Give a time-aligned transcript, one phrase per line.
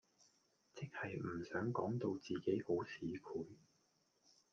[0.73, 3.45] 即係唔想講到自己好市儈